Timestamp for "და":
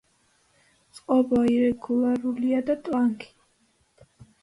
2.73-2.79